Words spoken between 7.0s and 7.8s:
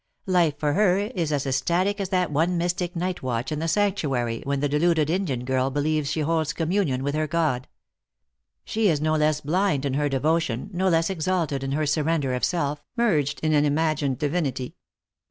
with her god.